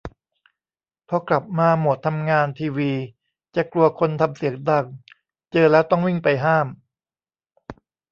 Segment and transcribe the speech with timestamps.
[1.09, 2.91] พอกลับมาโหมดทำงานทีวี
[3.55, 4.85] จะกลัวคนทำเสียงดัง
[5.51, 6.67] เจอแล้วต้องวิ่งไปห้าม